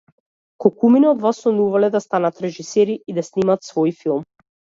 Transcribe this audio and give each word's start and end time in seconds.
Колкумина 0.63 1.09
од 1.15 1.19
вас 1.25 1.41
сонувале 1.45 1.89
да 1.97 2.01
станат 2.05 2.41
режисери 2.47 2.97
и 3.13 3.17
да 3.19 3.27
снимат 3.29 3.71
свој 3.71 3.95
филм? 4.03 4.27